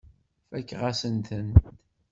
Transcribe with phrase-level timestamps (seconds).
[0.49, 1.49] Fakeɣ-asent-ten.